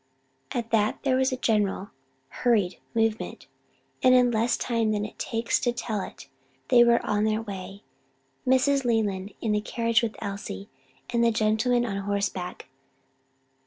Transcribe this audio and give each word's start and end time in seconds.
At 0.51 0.71
that 0.71 0.97
there 1.03 1.15
was 1.15 1.31
a 1.31 1.37
general, 1.37 1.91
hurried 2.29 2.79
movement, 2.95 3.45
and 4.01 4.15
in 4.15 4.31
less 4.31 4.57
time 4.57 4.89
than 4.89 5.05
it 5.05 5.19
takes 5.19 5.59
to 5.59 5.71
tell 5.71 6.01
it, 6.01 6.27
they 6.69 6.83
were 6.83 7.05
on 7.05 7.23
their 7.23 7.43
way; 7.43 7.83
Mrs. 8.47 8.83
Leland 8.83 9.31
in 9.41 9.51
the 9.51 9.61
carriage 9.61 10.01
with 10.01 10.15
Elsie, 10.17 10.69
and 11.11 11.23
the 11.23 11.29
gentlemen 11.29 11.85
on 11.85 11.97
horseback. 11.97 12.67